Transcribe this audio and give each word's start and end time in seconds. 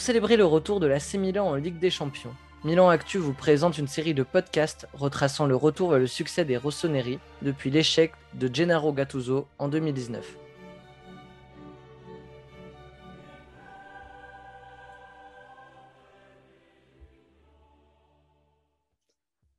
célébrer 0.00 0.36
le 0.36 0.44
retour 0.44 0.80
de 0.80 0.86
l'AC 0.86 1.14
Milan 1.14 1.46
en 1.46 1.54
Ligue 1.54 1.78
des 1.78 1.90
Champions, 1.90 2.34
Milan 2.64 2.88
Actu 2.88 3.18
vous 3.18 3.34
présente 3.34 3.76
une 3.76 3.88
série 3.88 4.14
de 4.14 4.22
podcasts 4.22 4.88
retraçant 4.94 5.46
le 5.46 5.54
retour 5.54 5.90
vers 5.90 5.98
le 5.98 6.06
succès 6.06 6.46
des 6.46 6.56
Rossoneri 6.56 7.18
depuis 7.42 7.70
l'échec 7.70 8.12
de 8.32 8.48
Gennaro 8.50 8.92
Gattuso 8.94 9.46
en 9.58 9.68
2019. 9.68 10.38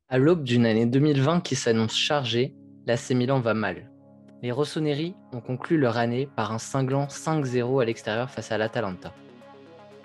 À 0.08 0.18
l'aube 0.18 0.42
d'une 0.42 0.66
année 0.66 0.86
2020 0.86 1.42
qui 1.42 1.54
s'annonce 1.54 1.96
chargée, 1.96 2.54
l'AC 2.86 3.10
Milan 3.10 3.38
va 3.38 3.54
mal. 3.54 3.90
Les 4.42 4.50
Rossoneri 4.50 5.14
ont 5.32 5.40
conclu 5.40 5.78
leur 5.78 5.96
année 5.96 6.28
par 6.36 6.52
un 6.52 6.58
cinglant 6.58 7.06
5-0 7.06 7.82
à 7.82 7.84
l'extérieur 7.84 8.30
face 8.30 8.50
à 8.50 8.58
l'Atalanta. 8.58 9.14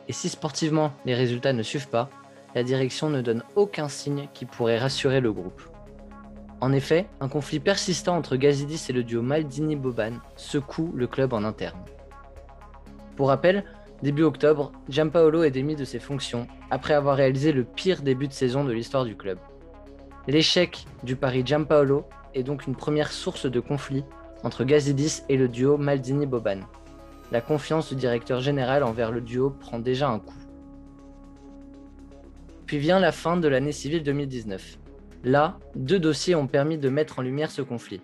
Et 0.07 0.13
si 0.13 0.29
sportivement 0.29 0.91
les 1.05 1.15
résultats 1.15 1.53
ne 1.53 1.63
suivent 1.63 1.89
pas, 1.89 2.09
la 2.55 2.63
direction 2.63 3.09
ne 3.09 3.21
donne 3.21 3.43
aucun 3.55 3.87
signe 3.87 4.27
qui 4.33 4.45
pourrait 4.45 4.79
rassurer 4.79 5.21
le 5.21 5.31
groupe. 5.31 5.61
En 6.59 6.73
effet, 6.73 7.07
un 7.19 7.27
conflit 7.27 7.59
persistant 7.59 8.15
entre 8.15 8.35
Gazidis 8.35 8.85
et 8.89 8.93
le 8.93 9.03
duo 9.03 9.21
Maldini-Boban 9.21 10.19
secoue 10.35 10.91
le 10.95 11.07
club 11.07 11.33
en 11.33 11.43
interne. 11.43 11.79
Pour 13.15 13.29
rappel, 13.29 13.63
début 14.03 14.23
octobre, 14.23 14.71
Giampaolo 14.89 15.43
est 15.43 15.51
démis 15.51 15.75
de 15.75 15.85
ses 15.85 15.99
fonctions 15.99 16.47
après 16.69 16.93
avoir 16.93 17.15
réalisé 17.15 17.51
le 17.51 17.63
pire 17.63 18.01
début 18.01 18.27
de 18.27 18.33
saison 18.33 18.63
de 18.63 18.71
l'histoire 18.71 19.05
du 19.05 19.15
club. 19.15 19.39
L'échec 20.27 20.85
du 21.03 21.15
pari 21.15 21.41
Giampaolo 21.43 22.05
est 22.35 22.43
donc 22.43 22.67
une 22.67 22.75
première 22.75 23.11
source 23.11 23.47
de 23.47 23.59
conflit 23.59 24.03
entre 24.43 24.63
Gazidis 24.63 25.23
et 25.29 25.37
le 25.37 25.47
duo 25.47 25.77
Maldini-Boban. 25.77 26.61
La 27.31 27.39
confiance 27.39 27.87
du 27.87 27.95
directeur 27.95 28.41
général 28.41 28.83
envers 28.83 29.09
le 29.09 29.21
duo 29.21 29.51
prend 29.51 29.79
déjà 29.79 30.09
un 30.09 30.19
coup. 30.19 30.35
Puis 32.65 32.77
vient 32.77 32.99
la 32.99 33.13
fin 33.13 33.37
de 33.37 33.47
l'année 33.47 33.71
civile 33.71 34.03
2019. 34.03 34.77
Là, 35.23 35.57
deux 35.75 35.99
dossiers 35.99 36.35
ont 36.35 36.47
permis 36.47 36.77
de 36.77 36.89
mettre 36.89 37.19
en 37.19 37.21
lumière 37.21 37.49
ce 37.49 37.61
conflit. 37.61 38.01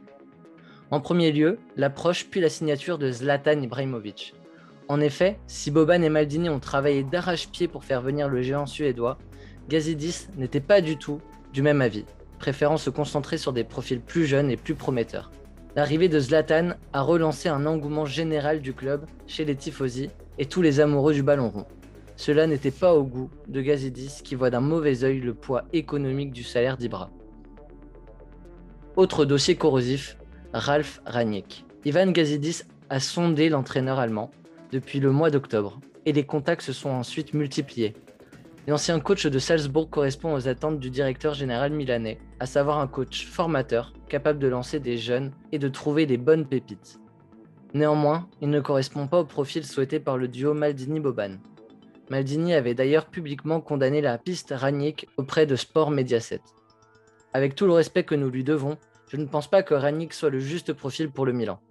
En 0.92 1.02
premier 1.02 1.34
lieu, 1.34 1.59
l'approche 1.75 2.28
puis 2.30 2.39
la 2.39 2.47
signature 2.47 2.97
de 2.97 3.11
Zlatan 3.11 3.61
Ibrahimovic. 3.61 4.34
En 4.88 5.02
effet, 5.02 5.38
si 5.45 5.72
Boban 5.72 6.02
et 6.03 6.09
Maldini 6.09 6.47
ont 6.47 6.62
travaillé 6.62 7.03
d'arrache-pied 7.03 7.67
pour 7.67 7.84
faire 7.84 8.02
venir 8.02 8.30
le 8.30 8.41
géant 8.41 8.66
suédois, 8.66 9.17
Gazidis 9.67 10.28
n'était 10.38 10.62
pas 10.62 10.80
du 10.80 10.97
tout 10.97 11.19
du 11.52 11.62
même 11.62 11.81
avis, 11.81 12.06
préférant 12.39 12.78
se 12.78 12.89
concentrer 12.89 13.38
sur 13.38 13.52
des 13.52 13.66
profils 13.66 14.00
plus 14.00 14.25
jeunes 14.25 14.50
et 14.50 14.56
plus 14.56 14.75
prometteurs. 14.75 15.31
L'arrivée 15.78 16.09
de 16.09 16.20
Zlatan 16.20 16.72
a 16.92 17.03
relancé 17.03 17.50
un 17.50 17.67
engouement 17.67 18.08
général 18.08 18.61
du 18.61 18.73
club 18.73 19.06
chez 19.28 19.45
les 19.45 19.56
tifosi 19.56 20.09
et 20.39 20.47
tous 20.47 20.64
les 20.64 20.80
amoureux 20.80 21.14
du 21.14 21.22
ballon 21.22 21.50
rond. 21.50 21.67
Cela 22.16 22.47
n'était 22.47 22.72
pas 22.72 22.95
au 22.95 23.03
goût 23.03 23.30
de 23.47 23.61
Gazidis 23.61 24.22
qui 24.23 24.34
voit 24.34 24.50
d'un 24.50 24.59
mauvais 24.59 25.03
œil 25.03 25.19
le 25.19 25.36
poids 25.36 25.66
économique 25.73 26.31
du 26.31 26.42
salaire 26.42 26.78
d'Ibra. 26.78 27.11
Autre 28.95 29.23
dossier 29.23 29.56
corrosif, 29.56 30.17
Ralph 30.52 31.00
Raniek. 31.06 31.64
Ivan 31.86 32.08
Gazidis 32.08 32.64
a 32.89 33.00
sondé 33.00 33.47
l'entraîneur 33.47 34.00
allemand 34.00 34.31
depuis 34.72 35.00
le 35.00 35.12
mois 35.12 35.29
d'octobre 35.29 35.79
et 36.07 36.12
les 36.12 36.25
contacts 36.25 36.63
se 36.63 36.73
sont 36.73 36.90
ensuite 36.90 37.35
multipliés. 37.35 37.94
L'ancien 38.67 39.00
coach 39.00 39.25
de 39.25 39.39
Salzbourg 39.39 39.89
correspond 39.89 40.33
aux 40.33 40.50
attentes 40.50 40.81
du 40.81 40.89
directeur 40.89 41.33
général 41.33 41.72
milanais, 41.72 42.19
à 42.41 42.45
savoir 42.45 42.79
un 42.79 42.88
coach 42.88 43.25
formateur 43.25 43.94
capable 44.09 44.39
de 44.39 44.50
lancer 44.50 44.81
des 44.81 44.97
jeunes 44.97 45.31
et 45.53 45.57
de 45.57 45.69
trouver 45.69 46.05
des 46.05 46.17
bonnes 46.17 46.45
pépites. 46.45 47.00
Néanmoins, 47.73 48.28
il 48.41 48.50
ne 48.50 48.59
correspond 48.59 49.07
pas 49.07 49.22
au 49.22 49.25
profil 49.25 49.66
souhaité 49.66 50.01
par 50.01 50.17
le 50.17 50.28
duo 50.28 50.53
Maldini-Boban. 50.53 51.38
Maldini 52.09 52.53
avait 52.53 52.73
d'ailleurs 52.73 53.05
publiquement 53.05 53.61
condamné 53.61 54.01
la 54.01 54.17
piste 54.17 54.53
Ranić 54.53 55.05
auprès 55.16 55.45
de 55.45 55.55
Sport 55.55 55.91
Mediaset. 55.91 56.41
Avec 57.31 57.55
tout 57.55 57.67
le 57.67 57.73
respect 57.73 58.03
que 58.03 58.16
nous 58.16 58.29
lui 58.29 58.44
devons, 58.44 58.78
je 59.07 59.16
ne 59.16 59.28
pense 59.28 59.49
pas 59.49 59.63
que 59.63 59.75
Ranić 59.75 60.11
soit 60.11 60.29
le 60.29 60.39
juste 60.39 60.73
profil 60.73 61.09
pour 61.09 61.25
le 61.25 61.31
Milan. 61.31 61.61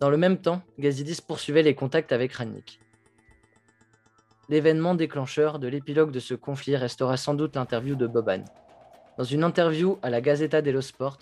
Dans 0.00 0.10
le 0.10 0.16
même 0.16 0.38
temps, 0.38 0.60
Gazidis 0.80 1.20
poursuivait 1.24 1.62
les 1.62 1.76
contacts 1.76 2.10
avec 2.10 2.32
Ranić. 2.32 2.80
L'événement 4.50 4.94
déclencheur 4.94 5.58
de 5.58 5.68
l'épilogue 5.68 6.10
de 6.10 6.20
ce 6.20 6.32
conflit 6.32 6.74
restera 6.74 7.18
sans 7.18 7.34
doute 7.34 7.56
l'interview 7.56 7.96
de 7.96 8.06
Boban. 8.06 8.44
Dans 9.18 9.24
une 9.24 9.44
interview 9.44 9.98
à 10.02 10.08
la 10.08 10.22
Gazzetta 10.22 10.62
dello 10.62 10.80
Sport, 10.80 11.18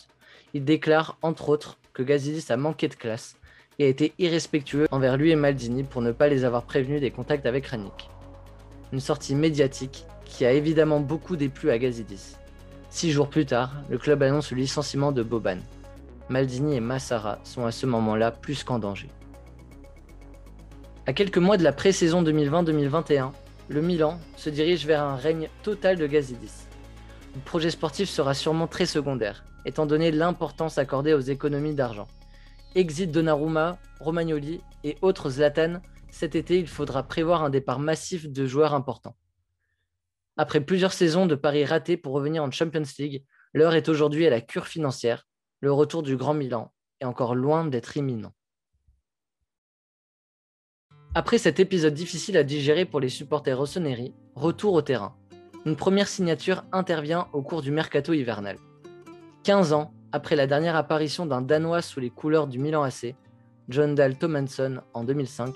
il 0.55 0.65
déclare 0.65 1.19
entre 1.23 1.49
autres 1.49 1.77
que 1.93 2.05
Gazidis 2.05 2.53
a 2.53 2.57
manqué 2.57 2.87
de 2.87 2.95
classe 2.95 3.37
et 3.81 3.87
a 3.87 3.89
été 3.89 4.13
irrespectueux 4.21 4.87
envers 4.93 5.17
lui 5.17 5.33
et 5.33 5.37
Maldini 5.37 5.83
pour 5.83 6.03
ne 6.03 6.13
pas 6.13 6.29
les 6.29 6.45
avoir 6.45 6.63
prévenus 6.63 7.01
des 7.01 7.11
contacts 7.11 7.47
avec 7.47 7.67
Ranić. 7.67 8.09
Une 8.93 9.01
sortie 9.01 9.35
médiatique 9.35 10.05
qui 10.25 10.45
a 10.45 10.53
évidemment 10.53 11.01
beaucoup 11.01 11.35
déplu 11.35 11.71
à 11.71 11.79
Gazidis. 11.79 12.37
Six 12.91 13.11
jours 13.11 13.29
plus 13.29 13.45
tard, 13.45 13.73
le 13.91 13.99
club 13.99 14.23
annonce 14.23 14.53
le 14.53 14.59
licenciement 14.59 15.11
de 15.11 15.25
Boban. 15.25 15.59
Maldini 16.29 16.77
et 16.77 16.81
Massara 16.81 17.41
sont 17.43 17.67
à 17.67 17.73
ce 17.73 17.87
moment-là 17.87 18.31
plus 18.31 18.63
qu'en 18.63 18.79
danger. 18.79 19.09
À 21.09 21.13
quelques 21.13 21.39
mois 21.39 21.57
de 21.57 21.63
la 21.63 21.73
pré-saison 21.73 22.25
2020-2021, 22.25 23.31
le 23.69 23.81
Milan 23.81 24.19
se 24.37 24.51
dirige 24.51 24.87
vers 24.87 25.05
un 25.05 25.15
règne 25.15 25.49
total 25.63 25.99
de 25.99 26.07
Gazidis. 26.09 26.67
Le 27.37 27.41
projet 27.43 27.71
sportif 27.71 28.09
sera 28.09 28.35
sûrement 28.35 28.67
très 28.67 28.87
secondaire, 28.87 29.45
étant 29.65 29.87
donné 29.87 30.11
l'importance 30.11 30.79
accordée 30.79 31.15
aux 31.15 31.21
économies 31.21 31.77
d'argent. 31.77 32.09
Exit 32.75 33.13
Donnarumma, 33.13 33.79
Romagnoli 34.01 34.61
et 34.83 34.97
autres 35.01 35.31
Zlatan, 35.31 35.81
cet 36.11 36.35
été 36.35 36.59
il 36.59 36.67
faudra 36.67 37.05
prévoir 37.05 37.45
un 37.45 37.51
départ 37.51 37.79
massif 37.79 38.29
de 38.29 38.45
joueurs 38.45 38.75
importants. 38.75 39.17
Après 40.37 40.61
plusieurs 40.61 40.93
saisons 40.93 41.27
de 41.27 41.37
paris 41.37 41.65
ratés 41.65 41.97
pour 41.97 42.15
revenir 42.15 42.43
en 42.43 42.51
Champions 42.51 42.83
League, 42.99 43.25
l'heure 43.55 43.75
est 43.75 43.89
aujourd'hui 43.89 44.27
à 44.27 44.31
la 44.31 44.41
cure 44.41 44.67
financière. 44.67 45.25
Le 45.61 45.71
retour 45.71 46.03
du 46.03 46.17
Grand 46.17 46.35
Milan 46.35 46.73
est 47.01 47.05
encore 47.05 47.37
loin 47.37 47.65
d'être 47.65 47.97
imminent. 47.97 48.33
Après 51.19 51.39
cet 51.39 51.61
épisode 51.61 51.95
difficile 51.95 52.37
à 52.37 52.43
digérer 52.43 52.85
pour 52.85 53.01
les 53.01 53.09
supporters 53.09 53.57
rossoneri, 53.57 54.13
retour 54.35 54.75
au 54.75 54.83
terrain. 54.83 55.15
Une 55.65 55.75
première 55.75 56.09
signature 56.09 56.65
intervient 56.73 57.29
au 57.33 57.41
cours 57.41 57.63
du 57.63 57.71
mercato 57.71 58.13
hivernal. 58.13 58.59
15 59.45 59.73
ans 59.73 59.95
après 60.13 60.37
la 60.37 60.47
dernière 60.47 60.77
apparition 60.77 61.25
d'un 61.25 61.41
Danois 61.41 61.81
sous 61.81 62.01
les 62.01 62.11
couleurs 62.11 62.47
du 62.47 62.59
Milan 62.59 62.83
AC, 62.83 63.15
John 63.71 63.95
Dahl 63.95 64.19
Tomanson 64.19 64.83
en 64.93 65.05
2005, 65.05 65.55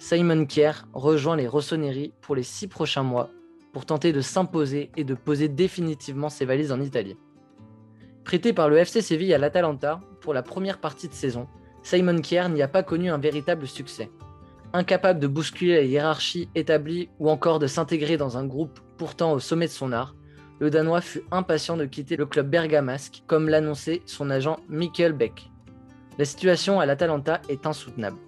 Simon 0.00 0.44
Kier 0.44 0.72
rejoint 0.92 1.36
les 1.36 1.46
Rossoneri 1.46 2.12
pour 2.20 2.34
les 2.34 2.42
six 2.42 2.66
prochains 2.66 3.04
mois 3.04 3.30
pour 3.72 3.86
tenter 3.86 4.12
de 4.12 4.20
s'imposer 4.20 4.90
et 4.96 5.04
de 5.04 5.14
poser 5.14 5.46
définitivement 5.46 6.30
ses 6.30 6.46
valises 6.46 6.72
en 6.72 6.80
Italie. 6.80 7.16
Prêté 8.24 8.52
par 8.52 8.68
le 8.68 8.78
FC 8.78 9.02
Séville 9.02 9.34
à 9.34 9.38
l'Atalanta 9.38 10.00
pour 10.20 10.34
la 10.34 10.42
première 10.42 10.80
partie 10.80 11.06
de 11.06 11.14
saison, 11.14 11.46
Simon 11.84 12.20
Kier 12.20 12.48
n'y 12.48 12.60
a 12.60 12.66
pas 12.66 12.82
connu 12.82 13.08
un 13.08 13.18
véritable 13.18 13.68
succès. 13.68 14.10
Incapable 14.72 15.18
de 15.18 15.26
bousculer 15.26 15.74
la 15.74 15.82
hiérarchie 15.82 16.48
établie 16.54 17.08
ou 17.18 17.28
encore 17.28 17.58
de 17.58 17.66
s'intégrer 17.66 18.16
dans 18.16 18.38
un 18.38 18.46
groupe 18.46 18.78
pourtant 18.98 19.32
au 19.32 19.40
sommet 19.40 19.66
de 19.66 19.72
son 19.72 19.90
art, 19.90 20.14
le 20.60 20.70
Danois 20.70 21.00
fut 21.00 21.22
impatient 21.32 21.76
de 21.76 21.86
quitter 21.86 22.16
le 22.16 22.26
club 22.26 22.48
bergamasque, 22.48 23.24
comme 23.26 23.48
l'annonçait 23.48 24.02
son 24.06 24.30
agent 24.30 24.60
Mikkel 24.68 25.12
Beck. 25.12 25.50
La 26.18 26.24
situation 26.24 26.78
à 26.78 26.86
l'Atalanta 26.86 27.40
est 27.48 27.66
insoutenable. 27.66 28.18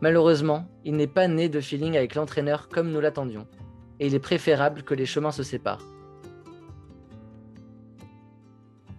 Malheureusement, 0.00 0.66
il 0.86 0.96
n'est 0.96 1.06
pas 1.06 1.28
né 1.28 1.50
de 1.50 1.60
feeling 1.60 1.96
avec 1.98 2.14
l'entraîneur 2.14 2.68
comme 2.68 2.90
nous 2.90 3.00
l'attendions, 3.00 3.46
et 3.98 4.06
il 4.06 4.14
est 4.14 4.20
préférable 4.20 4.84
que 4.84 4.94
les 4.94 5.04
chemins 5.04 5.32
se 5.32 5.42
séparent. 5.42 5.84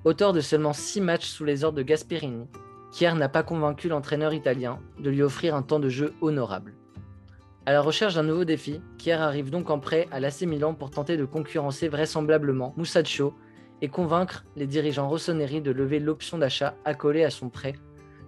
Auteur 0.04 0.34
de 0.34 0.42
seulement 0.42 0.74
6 0.74 1.02
matchs 1.02 1.28
sous 1.28 1.46
les 1.46 1.64
ordres 1.64 1.78
de 1.78 1.84
Gasperini, 1.84 2.48
Kier 2.92 3.14
n'a 3.14 3.30
pas 3.30 3.42
convaincu 3.42 3.88
l'entraîneur 3.88 4.34
italien 4.34 4.80
de 5.00 5.10
lui 5.10 5.24
offrir 5.24 5.56
un 5.56 5.64
temps 5.64 5.80
de 5.80 5.90
jeu 5.90 6.14
honorable. 6.22 6.76
À 7.68 7.74
la 7.74 7.82
recherche 7.82 8.16
d'un 8.16 8.24
nouveau 8.24 8.44
défi, 8.44 8.82
Kier 8.98 9.14
arrive 9.14 9.52
donc 9.52 9.70
en 9.70 9.78
prêt 9.78 10.08
à 10.12 10.20
l'AC 10.20 10.42
Milan 10.42 10.74
pour 10.74 10.90
tenter 10.90 11.16
de 11.16 11.26
concurrencer 11.26 11.90
vraisemblablement 11.90 12.74
Moussaccio 12.76 13.36
et 13.82 13.88
convaincre 13.88 14.46
les 14.56 14.66
dirigeants 14.66 15.08
rossoneri 15.08 15.62
de 15.62 15.70
lever 15.70 16.00
l'option 16.00 16.40
d'achat 16.40 16.76
accolée 16.86 17.24
à 17.24 17.30
son 17.30 17.50
prêt, 17.50 17.74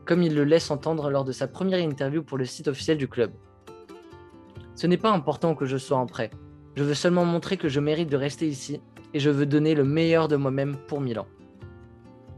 comme 0.05 0.21
il 0.21 0.35
le 0.35 0.43
laisse 0.43 0.69
entendre 0.69 1.09
lors 1.09 1.25
de 1.25 1.31
sa 1.31 1.47
première 1.47 1.79
interview 1.79 2.21
pour 2.21 2.37
le 2.37 2.45
site 2.45 2.67
officiel 2.67 2.99
du 2.99 3.07
club. 3.07 3.31
Ce 4.75 4.85
n'est 4.85 4.97
pas 4.97 5.11
important 5.11 5.55
que 5.55 5.65
je 5.65 5.77
sois 5.77 5.97
en 5.97 6.05
prêt, 6.05 6.29
je 6.75 6.83
veux 6.83 6.93
seulement 6.93 7.25
montrer 7.25 7.57
que 7.57 7.69
je 7.69 7.79
mérite 7.79 8.09
de 8.09 8.17
rester 8.17 8.47
ici 8.47 8.81
et 9.15 9.19
je 9.19 9.31
veux 9.31 9.47
donner 9.47 9.73
le 9.73 9.83
meilleur 9.83 10.27
de 10.27 10.35
moi-même 10.35 10.75
pour 10.87 11.01
Milan. 11.01 11.25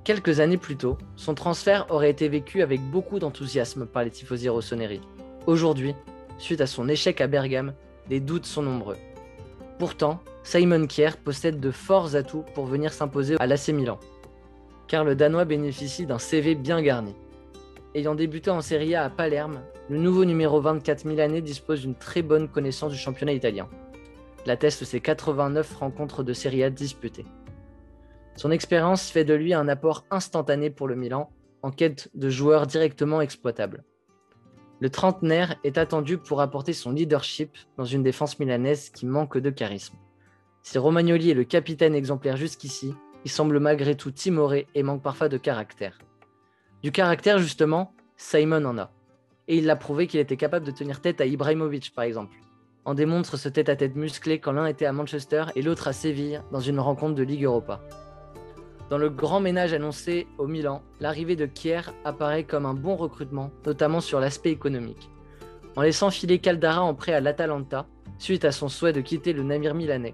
Quelques 0.05 0.39
années 0.39 0.57
plus 0.57 0.77
tôt, 0.77 0.97
son 1.17 1.33
transfert 1.33 1.87
aurait 1.89 2.11
été 2.11 2.29
vécu 2.29 2.61
avec 2.61 2.79
beaucoup 2.89 3.19
d'enthousiasme 3.19 3.85
par 3.85 4.05
les 4.05 4.11
tifosi 4.11 4.47
rossoneri. 4.47 5.01
Aujourd'hui, 5.45 5.93
Suite 6.37 6.61
à 6.61 6.67
son 6.67 6.89
échec 6.89 7.21
à 7.21 7.27
Bergame, 7.27 7.73
les 8.09 8.19
doutes 8.19 8.45
sont 8.45 8.61
nombreux. 8.61 8.97
Pourtant, 9.79 10.21
Simon 10.43 10.85
Kier 10.87 11.11
possède 11.23 11.59
de 11.59 11.71
forts 11.71 12.15
atouts 12.15 12.45
pour 12.53 12.65
venir 12.65 12.93
s'imposer 12.93 13.35
à 13.39 13.47
l'AC 13.47 13.69
Milan, 13.69 13.99
car 14.87 15.03
le 15.03 15.15
Danois 15.15 15.45
bénéficie 15.45 16.05
d'un 16.05 16.19
CV 16.19 16.55
bien 16.55 16.81
garni. 16.81 17.15
ayant 17.95 18.15
débuté 18.15 18.51
en 18.51 18.61
Serie 18.61 18.95
A 18.95 19.05
à 19.05 19.09
Palerme, 19.09 19.61
le 19.89 19.97
nouveau 19.97 20.25
numéro 20.25 20.59
24 20.59 21.05
milanais 21.05 21.41
dispose 21.41 21.81
d'une 21.81 21.95
très 21.95 22.21
bonne 22.21 22.49
connaissance 22.49 22.91
du 22.91 22.97
championnat 22.97 23.33
italien. 23.33 23.69
L'attestent 24.45 24.83
ses 24.83 24.99
89 24.99 25.75
rencontres 25.77 26.23
de 26.23 26.33
Serie 26.33 26.63
A 26.63 26.69
disputées. 26.69 27.25
Son 28.35 28.51
expérience 28.51 29.09
fait 29.09 29.23
de 29.23 29.33
lui 29.33 29.53
un 29.53 29.69
apport 29.69 30.05
instantané 30.11 30.69
pour 30.69 30.87
le 30.87 30.95
Milan, 30.95 31.31
en 31.61 31.71
quête 31.71 32.09
de 32.13 32.29
joueurs 32.29 32.67
directement 32.67 33.21
exploitables. 33.21 33.83
Le 34.85 34.91
trentenaire 34.91 35.55
est 35.63 35.79
attendu 35.79 36.19
pour 36.19 36.41
apporter 36.41 36.71
son 36.71 36.91
leadership 36.91 37.57
dans 37.75 37.85
une 37.85 38.03
défense 38.03 38.37
milanaise 38.37 38.91
qui 38.91 39.07
manque 39.07 39.39
de 39.39 39.49
charisme. 39.49 39.95
Si 40.61 40.77
Romagnoli 40.77 41.31
est 41.31 41.33
le 41.33 41.43
capitaine 41.43 41.95
exemplaire 41.95 42.37
jusqu'ici, 42.37 42.93
il 43.23 43.31
semble 43.31 43.59
malgré 43.59 43.95
tout 43.95 44.11
timoré 44.11 44.67
et 44.75 44.83
manque 44.83 45.01
parfois 45.01 45.27
de 45.27 45.37
caractère. 45.37 45.97
Du 46.83 46.91
caractère, 46.91 47.39
justement, 47.39 47.95
Simon 48.15 48.63
en 48.63 48.77
a. 48.77 48.91
Et 49.47 49.57
il 49.57 49.65
l'a 49.65 49.75
prouvé 49.75 50.05
qu'il 50.05 50.19
était 50.19 50.37
capable 50.37 50.67
de 50.67 50.71
tenir 50.71 51.01
tête 51.01 51.19
à 51.19 51.25
Ibrahimovic, 51.25 51.91
par 51.95 52.03
exemple. 52.03 52.37
En 52.85 52.93
démontre 52.93 53.37
ce 53.37 53.49
tête-à-tête 53.49 53.95
musclé 53.95 54.37
quand 54.37 54.51
l'un 54.51 54.67
était 54.67 54.85
à 54.85 54.93
Manchester 54.93 55.45
et 55.55 55.63
l'autre 55.63 55.87
à 55.87 55.93
Séville 55.93 56.43
dans 56.51 56.59
une 56.59 56.79
rencontre 56.79 57.15
de 57.15 57.23
Ligue 57.23 57.45
Europa. 57.45 57.81
Dans 58.89 58.97
le 58.99 59.09
grand 59.09 59.39
ménage 59.39 59.73
annoncé 59.73 60.27
au 60.37 60.45
Milan, 60.45 60.83
l'arrivée 60.99 61.35
de 61.35 61.47
Kier 61.47 61.81
apparaît 62.03 62.43
comme 62.43 62.67
un 62.67 62.75
bon 62.75 62.95
recrutement, 62.95 63.49
notamment 63.65 63.99
sur 63.99 64.19
l'aspect 64.19 64.51
économique. 64.51 65.09
En 65.75 65.81
laissant 65.81 66.11
filer 66.11 66.37
Caldara 66.37 66.83
en 66.83 66.93
prêt 66.93 67.13
à 67.13 67.19
l'Atalanta, 67.19 67.87
suite 68.19 68.45
à 68.45 68.51
son 68.51 68.69
souhait 68.69 68.93
de 68.93 69.01
quitter 69.01 69.33
le 69.33 69.41
navire 69.41 69.73
milanais, 69.73 70.13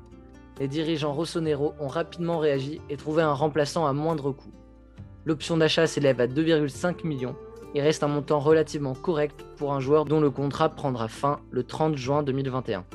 les 0.59 0.67
dirigeants 0.67 1.13
rossonero 1.13 1.73
ont 1.79 1.87
rapidement 1.87 2.39
réagi 2.39 2.79
et 2.89 2.95
trouvé 2.95 3.23
un 3.23 3.33
remplaçant 3.33 3.87
à 3.87 3.93
moindre 3.93 4.31
coût. 4.31 4.53
L'option 5.25 5.57
d'achat 5.57 5.87
s'élève 5.87 6.21
à 6.21 6.27
2,5 6.27 7.05
millions 7.05 7.35
et 7.73 7.81
reste 7.81 8.03
un 8.03 8.07
montant 8.07 8.39
relativement 8.39 8.93
correct 8.93 9.45
pour 9.57 9.73
un 9.73 9.79
joueur 9.79 10.05
dont 10.05 10.21
le 10.21 10.29
contrat 10.29 10.69
prendra 10.69 11.07
fin 11.07 11.39
le 11.51 11.63
30 11.63 11.95
juin 11.95 12.23
2021. 12.23 12.85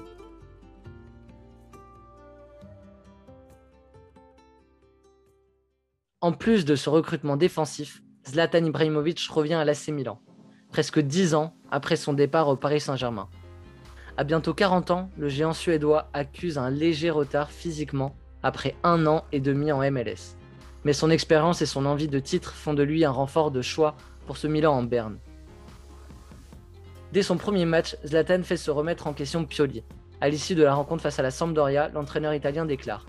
En 6.22 6.32
plus 6.32 6.64
de 6.64 6.76
ce 6.76 6.88
recrutement 6.88 7.36
défensif, 7.36 8.02
Zlatan 8.26 8.64
Ibrahimovic 8.64 9.20
revient 9.28 9.52
à 9.52 9.66
l'AC 9.66 9.88
Milan, 9.88 10.18
presque 10.72 10.98
10 10.98 11.34
ans 11.34 11.54
après 11.70 11.96
son 11.96 12.14
départ 12.14 12.48
au 12.48 12.56
Paris 12.56 12.80
Saint-Germain. 12.80 13.28
À 14.16 14.24
bientôt 14.24 14.54
40 14.54 14.90
ans, 14.92 15.10
le 15.18 15.28
géant 15.28 15.52
suédois 15.52 16.08
accuse 16.14 16.56
un 16.56 16.70
léger 16.70 17.10
retard 17.10 17.50
physiquement 17.50 18.16
après 18.42 18.74
un 18.82 19.06
an 19.06 19.24
et 19.30 19.40
demi 19.40 19.70
en 19.72 19.80
MLS. 19.90 20.38
Mais 20.84 20.94
son 20.94 21.10
expérience 21.10 21.60
et 21.60 21.66
son 21.66 21.84
envie 21.84 22.08
de 22.08 22.18
titre 22.18 22.54
font 22.54 22.72
de 22.72 22.82
lui 22.82 23.04
un 23.04 23.10
renfort 23.10 23.50
de 23.50 23.60
choix 23.60 23.94
pour 24.26 24.38
ce 24.38 24.46
Milan 24.46 24.72
en 24.72 24.84
berne. 24.84 25.18
Dès 27.12 27.22
son 27.22 27.36
premier 27.36 27.66
match, 27.66 27.94
Zlatan 28.06 28.42
fait 28.42 28.56
se 28.56 28.70
remettre 28.70 29.06
en 29.06 29.12
question 29.12 29.44
Pioli. 29.44 29.84
À 30.22 30.30
l'issue 30.30 30.54
de 30.54 30.64
la 30.64 30.74
rencontre 30.74 31.02
face 31.02 31.18
à 31.18 31.22
la 31.22 31.30
Sampdoria, 31.30 31.90
l'entraîneur 31.90 32.32
italien 32.32 32.64
déclare 32.64 33.04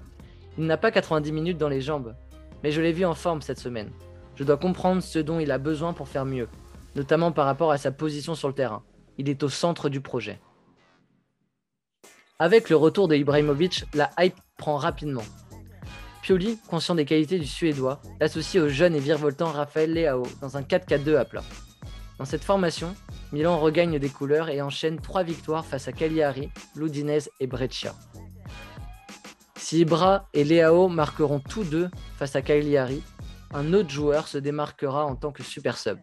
Il 0.58 0.66
n'a 0.66 0.76
pas 0.76 0.92
90 0.92 1.32
minutes 1.32 1.58
dans 1.58 1.70
les 1.70 1.80
jambes, 1.80 2.14
mais 2.68 2.74
je 2.74 2.82
l'ai 2.82 2.92
vu 2.92 3.06
en 3.06 3.16
forme 3.16 3.42
cette 3.42 3.60
semaine. 3.60 3.90
Je 4.36 4.44
dois 4.44 4.58
comprendre 4.58 5.02
ce 5.02 5.20
dont 5.20 5.40
il 5.40 5.52
a 5.52 5.58
besoin 5.58 5.94
pour 5.94 6.10
faire 6.10 6.26
mieux, 6.26 6.50
notamment 6.98 7.32
par 7.32 7.46
rapport 7.46 7.72
à 7.72 7.78
sa 7.78 7.94
position 7.94 8.36
sur 8.36 8.50
le 8.50 8.54
terrain. 8.54 8.84
Il 9.18 9.30
est 9.30 9.42
au 9.42 9.48
centre 9.48 9.88
du 9.88 10.02
projet. 10.02 10.38
Avec 12.40 12.70
le 12.70 12.76
retour 12.76 13.08
de 13.08 13.16
Ibrahimovic, 13.16 13.86
la 13.94 14.10
hype 14.20 14.36
prend 14.58 14.76
rapidement. 14.76 15.24
Pioli, 16.22 16.60
conscient 16.68 16.96
des 16.96 17.06
qualités 17.06 17.40
du 17.40 17.48
Suédois, 17.48 18.02
l'associe 18.20 18.62
au 18.62 18.68
jeune 18.68 18.96
et 18.96 19.00
virevoltant 19.00 19.50
Raphaël 19.50 19.94
Leao 19.94 20.24
dans 20.42 20.58
un 20.58 20.62
4-4-2 20.62 21.16
à 21.16 21.24
plat. 21.24 21.44
Dans 22.20 22.26
cette 22.26 22.44
formation, 22.44 22.94
Milan 23.32 23.60
regagne 23.60 23.98
des 23.98 24.10
couleurs 24.10 24.50
et 24.50 24.62
enchaîne 24.62 25.00
trois 25.00 25.24
victoires 25.24 25.66
face 25.66 25.88
à 25.88 25.94
Cagliari, 25.94 26.50
l'Udinese 26.76 27.30
et 27.40 27.48
Brescia. 27.48 27.96
Si 29.70 29.80
Ibra 29.80 30.30
et 30.34 30.46
Leao 30.46 30.88
marqueront 30.88 31.42
tous 31.42 31.66
deux 31.66 31.90
face 32.16 32.38
à 32.38 32.42
Cagliari, 32.42 33.04
un 33.54 33.74
autre 33.74 33.90
joueur 33.90 34.30
se 34.30 34.38
démarquera 34.38 35.04
en 35.04 35.18
tant 35.18 35.34
que 35.34 35.44
super 35.44 35.78
sub. 35.78 35.98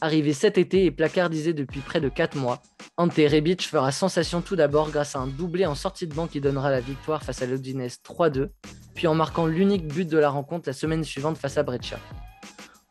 Arrivé 0.00 0.32
cet 0.32 0.56
été 0.56 0.86
et 0.86 0.90
placardisé 0.90 1.52
depuis 1.52 1.80
près 1.80 2.00
de 2.00 2.08
4 2.08 2.38
mois, 2.38 2.62
Ante 2.96 3.16
Rebic 3.16 3.68
fera 3.68 3.92
sensation 3.92 4.40
tout 4.40 4.56
d'abord 4.56 4.90
grâce 4.90 5.14
à 5.14 5.18
un 5.18 5.26
doublé 5.26 5.66
en 5.66 5.74
sortie 5.74 6.06
de 6.06 6.14
banc 6.14 6.26
qui 6.26 6.40
donnera 6.40 6.70
la 6.70 6.80
victoire 6.80 7.22
face 7.22 7.42
à 7.42 7.46
l'Odinese 7.46 7.98
3-2, 8.02 8.48
puis 8.94 9.06
en 9.06 9.14
marquant 9.14 9.44
l'unique 9.44 9.86
but 9.86 10.08
de 10.08 10.16
la 10.16 10.30
rencontre 10.30 10.66
la 10.66 10.72
semaine 10.72 11.04
suivante 11.04 11.36
face 11.36 11.58
à 11.58 11.62
Breccia. 11.62 11.98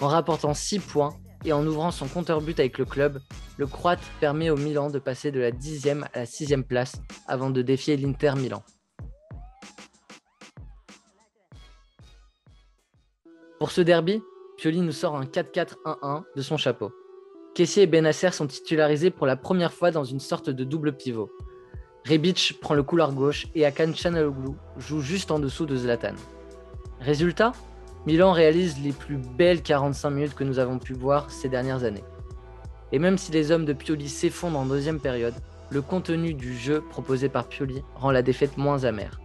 En 0.01 0.07
rapportant 0.07 0.53
6 0.53 0.81
points 0.81 1.15
et 1.45 1.51
en 1.51 1.65
ouvrant 1.65 1.89
son 1.89 2.07
compteur 2.07 2.41
but 2.41 2.59
avec 2.59 2.77
le 2.77 2.85
club, 2.85 3.21
le 3.57 3.65
Croate 3.65 4.03
permet 4.19 4.51
au 4.51 4.55
Milan 4.55 4.91
de 4.91 4.99
passer 4.99 5.31
de 5.31 5.39
la 5.39 5.49
10e 5.49 6.03
à 6.13 6.19
la 6.19 6.25
6e 6.25 6.61
place 6.61 7.01
avant 7.27 7.49
de 7.49 7.63
défier 7.63 7.97
l'Inter 7.97 8.33
Milan. 8.37 8.61
Pour 13.59 13.71
ce 13.71 13.81
derby, 13.81 14.23
Pioli 14.55 14.79
nous 14.79 14.93
sort 14.93 15.17
un 15.17 15.25
4-4-1-1 15.25 16.23
de 16.33 16.41
son 16.41 16.55
chapeau. 16.55 16.93
Kessier 17.53 17.83
et 17.83 17.87
Benasser 17.87 18.31
sont 18.31 18.47
titularisés 18.47 19.09
pour 19.09 19.27
la 19.27 19.35
première 19.35 19.73
fois 19.73 19.91
dans 19.91 20.05
une 20.05 20.21
sorte 20.21 20.49
de 20.49 20.63
double 20.63 20.93
pivot. 20.93 21.29
Rebic 22.07 22.57
prend 22.61 22.73
le 22.73 22.83
couloir 22.83 23.11
gauche 23.11 23.47
et 23.55 23.65
Akan 23.65 23.93
Chanaloglu 23.93 24.51
joue 24.77 25.01
juste 25.01 25.29
en 25.29 25.39
dessous 25.39 25.65
de 25.65 25.75
Zlatan. 25.75 26.15
Résultat 27.01 27.51
Milan 28.05 28.31
réalise 28.31 28.81
les 28.81 28.93
plus 28.93 29.17
belles 29.17 29.61
45 29.61 30.09
minutes 30.09 30.35
que 30.35 30.45
nous 30.45 30.59
avons 30.59 30.79
pu 30.79 30.93
voir 30.93 31.29
ces 31.29 31.49
dernières 31.49 31.83
années. 31.83 32.05
Et 32.93 32.99
même 32.99 33.17
si 33.17 33.33
les 33.33 33.51
hommes 33.51 33.65
de 33.65 33.73
Pioli 33.73 34.07
s'effondrent 34.07 34.59
en 34.59 34.65
deuxième 34.65 35.01
période, 35.01 35.35
le 35.69 35.81
contenu 35.81 36.33
du 36.33 36.57
jeu 36.57 36.79
proposé 36.79 37.27
par 37.27 37.49
Pioli 37.49 37.83
rend 37.95 38.11
la 38.11 38.21
défaite 38.21 38.55
moins 38.55 38.85
amère. 38.85 39.19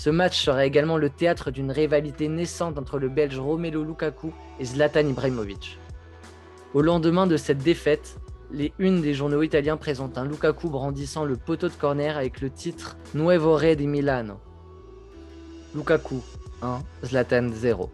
Ce 0.00 0.08
match 0.08 0.42
sera 0.42 0.64
également 0.64 0.96
le 0.96 1.10
théâtre 1.10 1.50
d'une 1.50 1.70
rivalité 1.70 2.26
naissante 2.28 2.78
entre 2.78 2.98
le 2.98 3.10
Belge 3.10 3.38
Romelu 3.38 3.84
Lukaku 3.84 4.32
et 4.58 4.64
Zlatan 4.64 5.06
Ibrahimovic. 5.06 5.78
Au 6.72 6.80
lendemain 6.80 7.26
de 7.26 7.36
cette 7.36 7.58
défaite, 7.58 8.18
les 8.50 8.72
unes 8.78 9.02
des 9.02 9.12
journaux 9.12 9.42
italiens 9.42 9.76
présentent 9.76 10.16
un 10.16 10.24
Lukaku 10.24 10.70
brandissant 10.70 11.26
le 11.26 11.36
poteau 11.36 11.68
de 11.68 11.74
corner 11.74 12.16
avec 12.16 12.40
le 12.40 12.48
titre 12.48 12.96
Nuevo 13.12 13.54
Re 13.54 13.76
di 13.76 13.86
Milano. 13.86 14.40
Lukaku 15.74 16.22
1, 16.62 16.78
Zlatan 17.04 17.50
0. 17.52 17.90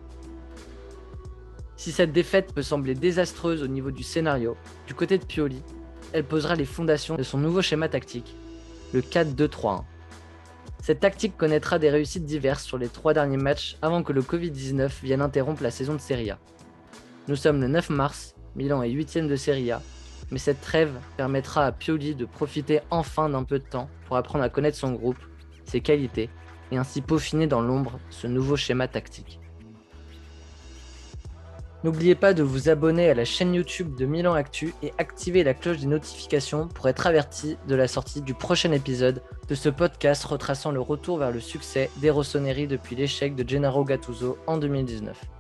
Si 1.77 1.91
cette 1.91 2.13
défaite 2.13 2.55
peut 2.55 2.63
sembler 2.63 2.95
désastreuse 2.95 3.65
au 3.65 3.67
niveau 3.67 3.91
du 3.91 4.05
scénario, 4.05 4.57
du 4.87 4.95
côté 4.95 5.19
de 5.19 5.25
Pioli, 5.25 5.61
elle 6.13 6.23
posera 6.23 6.55
les 6.55 6.67
fondations 6.67 7.17
de 7.17 7.25
son 7.25 7.39
nouveau 7.39 7.63
schéma 7.63 7.89
tactique, 7.89 8.37
le 8.93 9.01
4-2-3-1. 9.01 9.83
Cette 10.83 11.01
tactique 11.01 11.37
connaîtra 11.37 11.79
des 11.79 11.91
réussites 11.91 12.25
diverses 12.25 12.65
sur 12.65 12.79
les 12.79 12.89
trois 12.89 13.15
derniers 13.15 13.37
matchs 13.37 13.77
avant 13.83 14.03
que 14.03 14.13
le 14.13 14.23
Covid-19 14.23 14.91
vienne 15.03 15.23
interrompre 15.23 15.63
la 15.63 15.71
saison 15.71 15.95
de 15.95 16.01
Serie 16.01 16.31
A. 16.31 16.39
Nous 17.29 17.37
sommes 17.37 17.61
le 17.61 17.69
9 17.69 17.91
mars, 17.91 18.35
Milan 18.55 18.83
est 18.83 18.91
8 18.91 19.19
de 19.27 19.37
Serie 19.37 19.73
A, 19.73 19.83
mais 20.31 20.39
cette 20.39 20.61
trêve 20.61 20.93
permettra 21.17 21.67
à 21.67 21.73
Pioli 21.73 22.15
de 22.15 22.25
profiter 22.25 22.81
enfin 22.91 23.29
d'un 23.29 23.45
peu 23.45 23.59
de 23.59 23.65
temps 23.65 23.89
pour 24.07 24.17
apprendre 24.17 24.45
à 24.45 24.49
connaître 24.49 24.77
son 24.77 24.93
groupe, 24.93 25.19
ses 25.65 25.81
qualités, 25.81 26.31
et 26.73 26.77
ainsi 26.77 27.01
peaufiner 27.01 27.47
dans 27.47 27.61
l'ombre 27.61 27.99
ce 28.11 28.27
nouveau 28.27 28.57
schéma 28.57 28.89
tactique. 28.89 29.41
N'oubliez 31.87 32.17
pas 32.17 32.35
de 32.35 32.43
vous 32.43 32.69
abonner 32.69 33.09
à 33.11 33.15
la 33.15 33.25
chaîne 33.25 33.55
YouTube 33.55 33.95
de 33.95 34.07
Milan 34.07 34.35
Actu 34.35 34.75
et 34.83 34.93
activer 34.99 35.45
la 35.45 35.55
cloche 35.55 35.79
des 35.79 35.87
notifications 35.87 36.67
pour 36.67 36.89
être 36.89 37.07
averti 37.07 37.59
de 37.69 37.77
la 37.77 37.87
sortie 37.87 38.23
du 38.23 38.35
prochain 38.35 38.73
épisode 38.73 39.23
de 39.49 39.55
ce 39.55 39.69
podcast 39.69 40.25
retraçant 40.25 40.73
le 40.73 40.81
retour 40.81 41.19
vers 41.19 41.31
le 41.31 41.39
succès 41.39 41.89
des 41.99 42.11
Rossoneri 42.11 42.67
depuis 42.67 42.97
l'échec 42.97 43.37
de 43.37 43.49
Gennaro 43.49 43.85
Gattuso 43.85 44.37
en 44.49 44.57
2019. 44.57 45.36